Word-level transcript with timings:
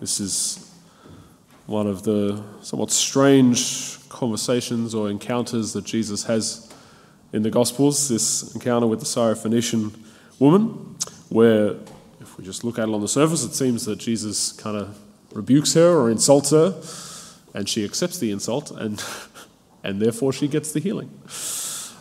This 0.00 0.18
is 0.18 0.72
one 1.66 1.86
of 1.86 2.04
the 2.04 2.42
somewhat 2.62 2.90
strange 2.90 3.98
conversations 4.08 4.94
or 4.94 5.10
encounters 5.10 5.74
that 5.74 5.84
Jesus 5.84 6.24
has 6.24 6.72
in 7.34 7.42
the 7.42 7.50
Gospels. 7.50 8.08
This 8.08 8.54
encounter 8.54 8.86
with 8.86 9.00
the 9.00 9.04
Syrophoenician 9.04 9.94
woman, 10.38 10.96
where 11.28 11.76
if 12.18 12.38
we 12.38 12.44
just 12.44 12.64
look 12.64 12.78
at 12.78 12.88
it 12.88 12.94
on 12.94 13.02
the 13.02 13.08
surface, 13.08 13.44
it 13.44 13.52
seems 13.52 13.84
that 13.84 13.98
Jesus 13.98 14.52
kind 14.52 14.76
of 14.76 14.98
rebukes 15.32 15.74
her 15.74 15.98
or 15.98 16.10
insults 16.10 16.50
her, 16.50 16.80
and 17.54 17.68
she 17.68 17.84
accepts 17.84 18.18
the 18.18 18.30
insult, 18.30 18.70
and, 18.70 19.04
and 19.84 20.00
therefore 20.00 20.32
she 20.32 20.48
gets 20.48 20.72
the 20.72 20.80
healing. 20.80 21.10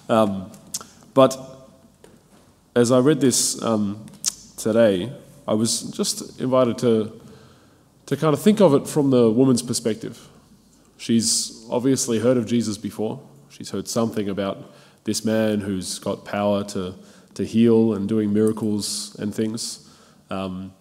Um, 0.07 0.51
but 1.13 1.37
as 2.75 2.93
I 2.93 2.99
read 2.99 3.19
this 3.19 3.61
um, 3.61 4.05
today, 4.55 5.11
I 5.45 5.53
was 5.53 5.81
just 5.91 6.39
invited 6.39 6.77
to, 6.77 7.19
to 8.09 8.17
kind 8.17 8.33
of 8.33 8.41
think 8.41 8.59
of 8.59 8.73
it 8.73 8.87
from 8.87 9.11
the 9.11 9.29
woman's 9.29 9.61
perspective. 9.61 10.29
She's 10.97 11.63
obviously 11.69 12.17
heard 12.17 12.37
of 12.37 12.47
Jesus 12.47 12.75
before. 12.75 13.21
She's 13.49 13.69
heard 13.69 13.87
something 13.87 14.29
about 14.29 14.73
this 15.03 15.23
man 15.23 15.59
who's 15.59 15.99
got 15.99 16.25
power 16.25 16.63
to, 16.63 16.95
to 17.35 17.45
heal 17.45 17.93
and 17.93 18.09
doing 18.09 18.33
miracles 18.33 19.15
and 19.19 19.33
things. 19.33 19.87
Um, 20.31 20.73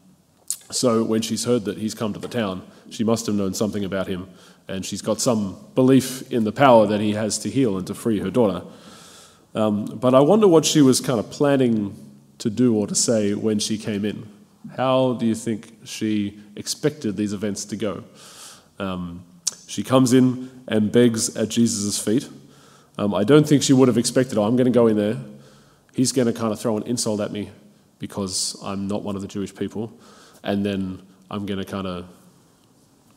so 0.71 1.05
when 1.05 1.21
she's 1.21 1.45
heard 1.45 1.67
that 1.67 1.77
he's 1.77 1.95
come 1.95 2.15
to 2.15 2.19
the 2.19 2.29
town, 2.29 2.67
she 2.89 3.05
must 3.05 3.27
have 3.27 3.35
known 3.35 3.53
something 3.53 3.85
about 3.85 4.07
him, 4.07 4.31
and 4.67 4.83
she's 4.83 5.03
got 5.03 5.21
some 5.21 5.63
belief 5.75 6.33
in 6.33 6.45
the 6.45 6.53
power 6.53 6.87
that 6.87 7.03
he 7.03 7.13
has 7.13 7.37
to 7.41 7.51
heal 7.51 7.77
and 7.77 7.87
to 7.89 7.95
free 7.95 8.21
her 8.21 8.31
daughter. 8.31 8.65
Um, 9.55 9.85
but 9.85 10.15
I 10.15 10.21
wonder 10.21 10.49
what 10.49 10.65
she 10.65 10.81
was 10.81 11.03
kind 11.03 11.21
of 11.21 11.29
planning 11.29 11.95
to 12.39 12.49
do 12.49 12.75
or 12.75 12.87
to 12.87 12.95
say 12.95 13.35
when 13.35 13.59
she 13.59 13.77
came 13.77 14.07
in. 14.07 14.38
How 14.77 15.15
do 15.15 15.27
you 15.27 15.35
think 15.35 15.73
she 15.85 16.39
expected 16.57 17.17
these 17.17 17.33
events 17.33 17.65
to 17.67 17.77
go? 17.77 18.05
Um, 18.79 19.25
she 19.67 19.83
comes 19.83 20.13
in 20.13 20.51
and 20.69 20.91
begs 20.91 21.37
at 21.37 21.49
Jesus' 21.49 21.99
feet. 21.99 22.29
Um, 22.97 23.15
I 23.15 23.25
don't 23.25 23.47
think 23.47 23.63
she 23.63 23.73
would 23.73 23.89
have 23.89 23.99
expected, 23.99 24.39
oh, 24.39 24.45
I'm 24.45 24.57
going 24.57 24.67
to 24.67 24.77
go 24.77 24.87
in 24.87 24.97
there. 24.97 25.17
He's 25.95 26.13
going 26.13 26.27
to 26.27 26.33
kind 26.33 26.53
of 26.53 26.61
throw 26.61 26.77
an 26.77 26.85
insult 26.85 27.21
at 27.21 27.33
me 27.33 27.51
because 27.99 28.57
I'm 28.63 28.89
not 28.89 29.03
one 29.03 29.17
of 29.17 29.23
the 29.23 29.29
Jewish 29.29 29.55
people. 29.55 29.93
And 30.43 30.65
then 30.65 31.03
I'm 31.31 31.47
going 31.47 31.59
to 31.59 31.65
kind 31.65 31.87
of 31.87 32.07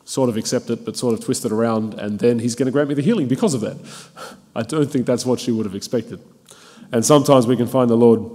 sort 0.04 0.28
of 0.28 0.36
accept 0.36 0.68
it, 0.70 0.84
but 0.84 0.96
sort 0.96 1.14
of 1.14 1.24
twist 1.24 1.44
it 1.44 1.52
around. 1.52 1.94
And 1.94 2.18
then 2.18 2.38
he's 2.38 2.54
going 2.54 2.66
to 2.66 2.72
grant 2.72 2.88
me 2.88 2.94
the 2.94 3.02
healing 3.02 3.28
because 3.28 3.54
of 3.54 3.60
that. 3.60 3.76
I 4.54 4.62
don't 4.62 4.90
think 4.90 5.06
that's 5.06 5.24
what 5.24 5.40
she 5.40 5.52
would 5.52 5.64
have 5.64 5.74
expected. 5.74 6.20
And 6.92 7.04
sometimes 7.04 7.46
we 7.46 7.56
can 7.56 7.66
find 7.66 7.88
the 7.88 7.96
Lord 7.96 8.30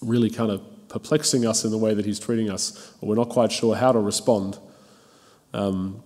really 0.00 0.30
kind 0.30 0.50
of 0.50 0.62
perplexing 0.92 1.46
us 1.46 1.64
in 1.64 1.70
the 1.70 1.78
way 1.78 1.94
that 1.94 2.04
He's 2.04 2.20
treating 2.20 2.50
us, 2.50 2.94
or 3.00 3.08
we're 3.08 3.16
not 3.16 3.30
quite 3.30 3.50
sure 3.50 3.74
how 3.74 3.92
to 3.92 3.98
respond. 3.98 4.58
Um, 5.54 6.02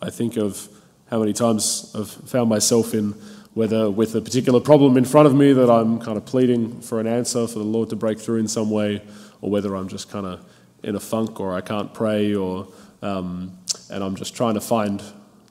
I 0.00 0.10
think 0.10 0.36
of 0.36 0.68
how 1.10 1.18
many 1.20 1.32
times 1.32 1.92
I've 1.94 2.10
found 2.10 2.50
myself 2.50 2.94
in 2.94 3.14
whether 3.54 3.90
with 3.90 4.14
a 4.14 4.20
particular 4.20 4.60
problem 4.60 4.98
in 4.98 5.06
front 5.06 5.26
of 5.26 5.34
me 5.34 5.54
that 5.54 5.70
I'm 5.70 5.98
kind 5.98 6.18
of 6.18 6.26
pleading 6.26 6.82
for 6.82 7.00
an 7.00 7.06
answer 7.06 7.46
for 7.46 7.58
the 7.58 7.64
Lord 7.64 7.88
to 7.88 7.96
break 7.96 8.20
through 8.20 8.38
in 8.38 8.48
some 8.48 8.70
way, 8.70 9.02
or 9.40 9.50
whether 9.50 9.74
I'm 9.74 9.88
just 9.88 10.10
kind 10.10 10.26
of 10.26 10.44
in 10.82 10.94
a 10.94 11.00
funk 11.00 11.40
or 11.40 11.54
I 11.54 11.62
can't 11.62 11.92
pray, 11.94 12.34
or 12.34 12.68
um, 13.00 13.58
and 13.90 14.04
I'm 14.04 14.14
just 14.14 14.36
trying 14.36 14.54
to 14.54 14.60
find 14.60 15.02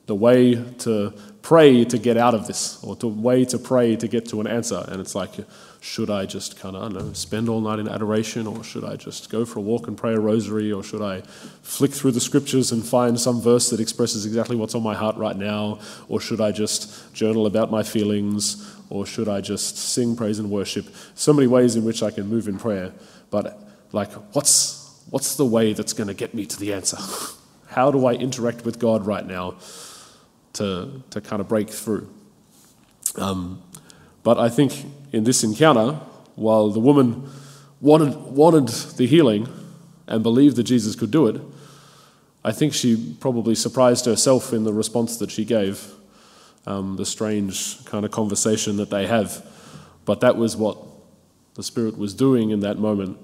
the 0.06 0.14
way 0.14 0.54
to 0.80 1.14
pray 1.46 1.86
to 1.86 2.00
get 2.00 2.18
out 2.18 2.34
of 2.34 2.48
this, 2.48 2.84
or 2.84 2.96
the 2.96 3.08
way 3.08 3.46
to 3.46 3.60
pray 3.60 3.96
to 3.96 4.08
get 4.08 4.28
to 4.28 4.42
an 4.42 4.48
answer. 4.48 4.84
And 4.88 5.00
it's 5.00 5.14
like, 5.14 5.30
should 5.80 6.10
I 6.10 6.26
just 6.26 6.60
kind 6.60 6.76
of, 6.76 7.16
spend 7.16 7.50
all 7.50 7.62
night 7.62 7.78
in 7.78 7.88
adoration, 7.88 8.48
or 8.48 8.64
should 8.64 8.84
I 8.84 8.96
just 8.96 9.30
go 9.30 9.46
for 9.46 9.60
a 9.60 9.62
walk 9.62 9.88
and 9.88 9.96
pray 9.96 10.16
a 10.16 10.20
rosary, 10.20 10.72
or 10.72 10.82
should 10.82 11.04
I 11.04 11.22
flick 11.62 11.92
through 11.92 12.14
the 12.14 12.20
scriptures 12.20 12.72
and 12.72 12.84
find 12.84 13.20
some 13.20 13.42
verse 13.42 13.70
that 13.70 13.80
expresses 13.80 14.26
exactly 14.26 14.56
what's 14.56 14.74
on 14.74 14.82
my 14.82 14.96
heart 14.96 15.18
right 15.18 15.38
now, 15.38 15.78
or 16.10 16.20
should 16.20 16.42
I 16.42 16.52
just 16.52 17.14
journal 17.14 17.46
about 17.46 17.70
my 17.70 17.84
feelings, 17.84 18.76
or 18.90 19.06
should 19.06 19.30
I 19.30 19.40
just 19.42 19.78
sing 19.78 20.16
praise 20.16 20.40
and 20.40 20.50
worship? 20.50 20.88
So 21.14 21.32
many 21.32 21.46
ways 21.46 21.76
in 21.76 21.86
which 21.86 22.02
I 22.02 22.10
can 22.10 22.26
move 22.26 22.48
in 22.48 22.58
prayer, 22.58 22.92
but 23.30 23.60
like, 23.92 24.12
what's 24.34 24.82
what's 25.12 25.36
the 25.36 25.46
way 25.46 25.74
that's 25.74 25.94
going 25.94 26.08
to 26.08 26.16
get 26.16 26.34
me 26.34 26.48
to 26.48 26.60
the 26.60 26.74
answer? 26.74 26.98
How 27.68 27.92
do 27.92 28.08
I 28.08 28.14
interact 28.14 28.66
with 28.66 28.80
God 28.80 29.06
right 29.06 29.28
now? 29.28 29.58
To, 30.56 31.04
to 31.12 31.22
kind 31.22 31.40
of 31.40 31.48
break 31.48 31.70
through. 31.70 32.10
Um, 33.18 33.62
but 34.24 34.38
I 34.38 34.50
think 34.50 34.86
in 35.12 35.24
this 35.24 35.44
encounter, 35.44 36.00
while 36.36 36.70
the 36.70 36.80
woman 36.80 37.30
wanted, 37.80 38.16
wanted 38.16 38.68
the 38.98 39.06
healing 39.06 39.48
and 40.08 40.24
believed 40.24 40.56
that 40.58 40.64
Jesus 40.64 40.96
could 40.96 41.12
do 41.12 41.28
it, 41.28 41.42
I 42.44 42.52
think 42.52 42.74
she 42.74 43.16
probably 43.20 43.56
surprised 43.56 44.06
herself 44.06 44.54
in 44.54 44.64
the 44.64 44.74
response 44.74 45.18
that 45.18 45.32
she 45.32 45.46
gave, 45.46 45.92
um, 46.68 46.96
the 46.96 47.06
strange 47.06 47.84
kind 47.86 48.06
of 48.06 48.12
conversation 48.12 48.78
that 48.78 48.90
they 48.90 49.08
have. 49.08 49.46
But 50.06 50.20
that 50.20 50.38
was 50.38 50.56
what 50.56 50.78
the 51.56 51.64
Spirit 51.64 51.98
was 51.98 52.14
doing 52.14 52.52
in 52.52 52.60
that 52.60 52.78
moment 52.78 53.18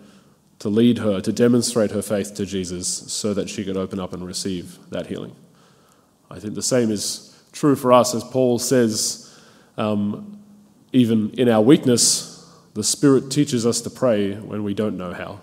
to 0.60 0.70
lead 0.70 1.00
her, 1.00 1.22
to 1.22 1.32
demonstrate 1.32 1.92
her 1.92 2.02
faith 2.02 2.34
to 2.36 2.46
Jesus 2.46 2.88
so 2.88 3.34
that 3.34 3.50
she 3.50 3.64
could 3.64 3.78
open 3.78 4.00
up 4.00 4.14
and 4.14 4.26
receive 4.26 4.78
that 4.90 5.08
healing. 5.08 5.36
I 6.32 6.40
think 6.40 6.56
the 6.56 6.62
same 6.62 6.92
is 6.92 7.38
true 7.52 7.76
for 7.76 7.92
us, 7.92 8.16
as 8.16 8.24
Paul 8.24 8.58
says, 8.58 9.38
um, 9.78 10.42
even 10.94 11.32
in 11.32 11.50
our 11.50 11.62
weakness, 11.62 12.50
the 12.74 12.84
Spirit 12.84 13.30
teaches 13.30 13.66
us 13.66 13.82
to 13.82 13.90
pray 13.90 14.36
when 14.36 14.64
we 14.64 14.74
don't 14.74 14.98
know 14.98 15.14
how. 15.14 15.42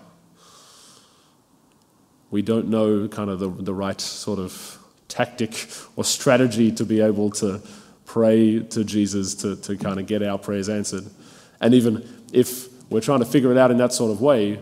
We 2.31 2.41
don't 2.41 2.69
know 2.69 3.07
kind 3.07 3.29
of 3.29 3.39
the, 3.39 3.49
the 3.49 3.73
right 3.73 3.99
sort 4.01 4.39
of 4.39 4.79
tactic 5.07 5.67
or 5.95 6.03
strategy 6.03 6.71
to 6.71 6.85
be 6.85 7.01
able 7.01 7.29
to 7.31 7.61
pray 8.05 8.59
to 8.59 8.83
Jesus 8.83 9.35
to, 9.35 9.55
to 9.57 9.77
kind 9.77 9.99
of 9.99 10.07
get 10.07 10.23
our 10.23 10.39
prayers 10.39 10.69
answered. 10.69 11.05
And 11.61 11.75
even 11.75 12.07
if 12.33 12.67
we're 12.89 13.01
trying 13.01 13.19
to 13.19 13.25
figure 13.25 13.51
it 13.51 13.57
out 13.57 13.69
in 13.69 13.77
that 13.77 13.93
sort 13.93 14.11
of 14.11 14.21
way, 14.21 14.59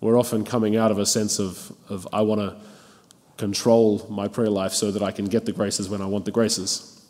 we're 0.00 0.18
often 0.18 0.44
coming 0.44 0.76
out 0.76 0.90
of 0.90 0.98
a 0.98 1.06
sense 1.06 1.38
of, 1.38 1.72
of 1.90 2.08
I 2.12 2.22
want 2.22 2.40
to 2.40 2.56
control 3.38 4.04
my 4.10 4.28
prayer 4.28 4.50
life 4.50 4.72
so 4.72 4.90
that 4.90 5.02
I 5.02 5.12
can 5.12 5.24
get 5.24 5.46
the 5.46 5.52
graces 5.52 5.88
when 5.88 6.02
I 6.02 6.06
want 6.06 6.26
the 6.26 6.30
graces. 6.30 7.06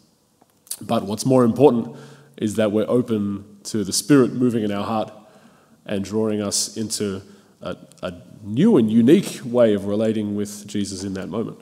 But 0.80 1.04
what's 1.04 1.26
more 1.26 1.42
important 1.42 1.96
is 2.36 2.54
that 2.54 2.70
we're 2.70 2.88
open 2.88 3.58
to 3.64 3.82
the 3.82 3.92
Spirit 3.92 4.32
moving 4.32 4.62
in 4.62 4.70
our 4.70 4.84
heart 4.84 5.12
and 5.86 6.04
drawing 6.04 6.40
us 6.40 6.76
into 6.76 7.22
a, 7.60 7.76
a 8.02 8.12
new 8.44 8.76
and 8.76 8.90
unique 8.90 9.40
way 9.44 9.74
of 9.74 9.86
relating 9.86 10.36
with 10.36 10.66
Jesus 10.66 11.02
in 11.02 11.14
that 11.14 11.28
moment. 11.28 11.58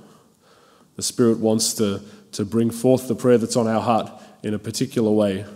The 0.97 1.03
Spirit 1.03 1.39
wants 1.39 1.73
to, 1.75 2.03
to 2.33 2.45
bring 2.45 2.71
forth 2.71 3.09
the 3.09 3.15
prayer 3.15 3.39
that's 3.39 3.57
on 3.57 3.67
our 3.67 3.81
heart 3.81 4.11
in 4.43 4.53
a 4.53 4.59
particular 4.59 5.11
way, 5.11 5.47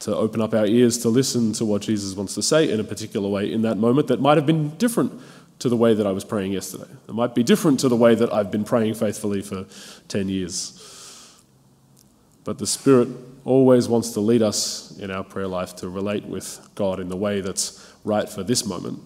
to 0.00 0.14
open 0.14 0.40
up 0.40 0.54
our 0.54 0.66
ears 0.66 0.98
to 0.98 1.08
listen 1.08 1.52
to 1.54 1.64
what 1.64 1.82
Jesus 1.82 2.14
wants 2.14 2.34
to 2.34 2.42
say 2.42 2.70
in 2.70 2.78
a 2.78 2.84
particular 2.84 3.28
way 3.28 3.52
in 3.52 3.62
that 3.62 3.76
moment 3.76 4.06
that 4.08 4.20
might 4.20 4.36
have 4.36 4.46
been 4.46 4.76
different 4.76 5.12
to 5.58 5.68
the 5.68 5.76
way 5.76 5.94
that 5.94 6.06
I 6.06 6.12
was 6.12 6.24
praying 6.24 6.52
yesterday. 6.52 6.90
It 7.08 7.14
might 7.14 7.34
be 7.34 7.42
different 7.42 7.80
to 7.80 7.88
the 7.88 7.96
way 7.96 8.14
that 8.14 8.32
I've 8.32 8.50
been 8.50 8.64
praying 8.64 8.94
faithfully 8.94 9.42
for 9.42 9.66
10 10.08 10.28
years. 10.28 11.42
But 12.44 12.58
the 12.58 12.66
Spirit 12.66 13.08
always 13.44 13.88
wants 13.88 14.10
to 14.10 14.20
lead 14.20 14.42
us 14.42 14.96
in 14.98 15.10
our 15.10 15.24
prayer 15.24 15.48
life 15.48 15.74
to 15.76 15.88
relate 15.88 16.24
with 16.24 16.66
God 16.74 17.00
in 17.00 17.08
the 17.08 17.16
way 17.16 17.40
that's 17.40 17.92
right 18.04 18.28
for 18.28 18.42
this 18.42 18.64
moment. 18.64 19.00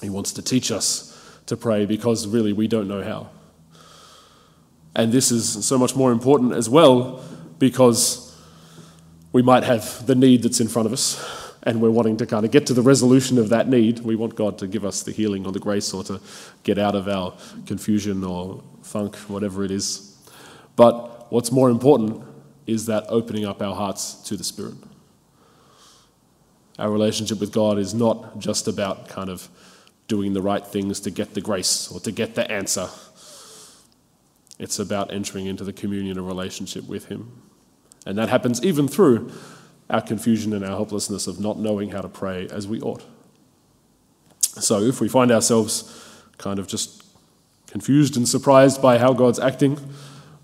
He 0.00 0.10
wants 0.10 0.32
to 0.34 0.42
teach 0.42 0.70
us 0.70 1.14
to 1.46 1.56
pray 1.56 1.86
because 1.86 2.26
really 2.26 2.52
we 2.52 2.68
don't 2.68 2.88
know 2.88 3.02
how. 3.02 3.30
And 4.94 5.12
this 5.12 5.30
is 5.30 5.64
so 5.64 5.78
much 5.78 5.96
more 5.96 6.12
important 6.12 6.52
as 6.52 6.68
well 6.68 7.24
because 7.58 8.36
we 9.32 9.42
might 9.42 9.62
have 9.62 10.06
the 10.06 10.14
need 10.14 10.42
that's 10.42 10.60
in 10.60 10.68
front 10.68 10.86
of 10.86 10.92
us 10.92 11.47
and 11.62 11.80
we're 11.80 11.90
wanting 11.90 12.16
to 12.18 12.26
kind 12.26 12.44
of 12.44 12.50
get 12.50 12.66
to 12.66 12.74
the 12.74 12.82
resolution 12.82 13.38
of 13.38 13.48
that 13.48 13.68
need. 13.68 14.00
We 14.00 14.16
want 14.16 14.36
God 14.36 14.58
to 14.58 14.66
give 14.66 14.84
us 14.84 15.02
the 15.02 15.12
healing 15.12 15.46
or 15.46 15.52
the 15.52 15.58
grace 15.58 15.92
or 15.92 16.04
to 16.04 16.20
get 16.62 16.78
out 16.78 16.94
of 16.94 17.08
our 17.08 17.34
confusion 17.66 18.24
or 18.24 18.62
funk, 18.82 19.16
whatever 19.28 19.64
it 19.64 19.70
is. 19.70 20.16
But 20.76 21.30
what's 21.32 21.50
more 21.50 21.70
important 21.70 22.22
is 22.66 22.86
that 22.86 23.04
opening 23.08 23.44
up 23.44 23.60
our 23.62 23.74
hearts 23.74 24.14
to 24.14 24.36
the 24.36 24.44
Spirit. 24.44 24.76
Our 26.78 26.90
relationship 26.90 27.40
with 27.40 27.52
God 27.52 27.78
is 27.78 27.92
not 27.92 28.38
just 28.38 28.68
about 28.68 29.08
kind 29.08 29.28
of 29.28 29.48
doing 30.06 30.32
the 30.32 30.42
right 30.42 30.64
things 30.64 31.00
to 31.00 31.10
get 31.10 31.34
the 31.34 31.40
grace 31.40 31.90
or 31.90 31.98
to 32.00 32.12
get 32.12 32.34
the 32.34 32.48
answer. 32.50 32.88
It's 34.58 34.78
about 34.78 35.12
entering 35.12 35.46
into 35.46 35.64
the 35.64 35.72
communion 35.72 36.18
of 36.18 36.26
relationship 36.26 36.86
with 36.86 37.06
Him. 37.06 37.42
And 38.06 38.16
that 38.16 38.28
happens 38.28 38.64
even 38.64 38.86
through 38.86 39.32
our 39.90 40.00
confusion 40.00 40.52
and 40.52 40.64
our 40.64 40.70
helplessness 40.70 41.26
of 41.26 41.40
not 41.40 41.58
knowing 41.58 41.90
how 41.90 42.00
to 42.00 42.08
pray 42.08 42.48
as 42.48 42.66
we 42.66 42.80
ought. 42.80 43.02
So, 44.40 44.82
if 44.82 45.00
we 45.00 45.08
find 45.08 45.30
ourselves 45.30 46.22
kind 46.36 46.58
of 46.58 46.66
just 46.66 47.04
confused 47.68 48.16
and 48.16 48.28
surprised 48.28 48.82
by 48.82 48.98
how 48.98 49.12
God's 49.12 49.38
acting, 49.38 49.78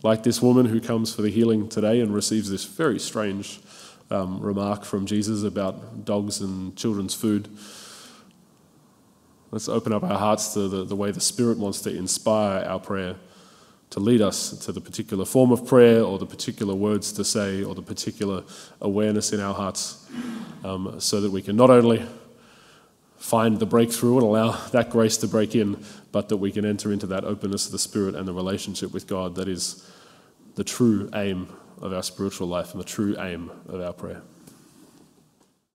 like 0.02 0.22
this 0.22 0.42
woman 0.42 0.66
who 0.66 0.80
comes 0.80 1.14
for 1.14 1.22
the 1.22 1.30
healing 1.30 1.68
today 1.68 2.00
and 2.00 2.14
receives 2.14 2.50
this 2.50 2.64
very 2.64 2.98
strange 2.98 3.60
um, 4.10 4.40
remark 4.40 4.84
from 4.84 5.06
Jesus 5.06 5.42
about 5.42 6.04
dogs 6.04 6.40
and 6.40 6.76
children's 6.76 7.14
food, 7.14 7.48
Let's 9.54 9.68
open 9.68 9.92
up 9.92 10.02
our 10.02 10.18
hearts 10.18 10.52
to 10.54 10.66
the, 10.66 10.82
the 10.82 10.96
way 10.96 11.12
the 11.12 11.20
Spirit 11.20 11.58
wants 11.58 11.80
to 11.82 11.96
inspire 11.96 12.64
our 12.64 12.80
prayer, 12.80 13.14
to 13.94 14.00
lead 14.00 14.20
us 14.20 14.50
to 14.50 14.72
the 14.72 14.80
particular 14.80 15.24
form 15.24 15.52
of 15.52 15.64
prayer 15.64 16.02
or 16.02 16.18
the 16.18 16.26
particular 16.26 16.74
words 16.74 17.12
to 17.12 17.22
say 17.22 17.62
or 17.62 17.76
the 17.76 17.82
particular 17.82 18.42
awareness 18.80 19.32
in 19.32 19.38
our 19.38 19.54
hearts, 19.54 20.04
um, 20.64 20.98
so 20.98 21.20
that 21.20 21.30
we 21.30 21.40
can 21.40 21.54
not 21.54 21.70
only 21.70 22.04
find 23.18 23.60
the 23.60 23.66
breakthrough 23.66 24.14
and 24.14 24.24
allow 24.24 24.50
that 24.72 24.90
grace 24.90 25.16
to 25.16 25.28
break 25.28 25.54
in, 25.54 25.80
but 26.10 26.28
that 26.28 26.38
we 26.38 26.50
can 26.50 26.64
enter 26.64 26.92
into 26.92 27.06
that 27.06 27.22
openness 27.22 27.66
of 27.66 27.72
the 27.72 27.78
Spirit 27.78 28.16
and 28.16 28.26
the 28.26 28.34
relationship 28.34 28.92
with 28.92 29.06
God 29.06 29.36
that 29.36 29.46
is 29.46 29.88
the 30.56 30.64
true 30.64 31.08
aim 31.14 31.46
of 31.80 31.92
our 31.92 32.02
spiritual 32.02 32.48
life 32.48 32.72
and 32.72 32.80
the 32.80 32.84
true 32.84 33.14
aim 33.20 33.48
of 33.68 33.80
our 33.80 33.92
prayer. 33.92 34.22